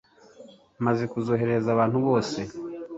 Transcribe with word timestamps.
maze 0.85 0.99
ukazoherereza 1.03 1.69
abantu 1.71 1.97
bose 2.05 2.39